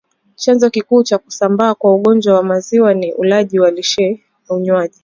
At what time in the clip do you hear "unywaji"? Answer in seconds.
4.49-4.99